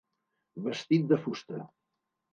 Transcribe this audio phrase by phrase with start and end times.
[0.69, 1.63] Vestit de fusta.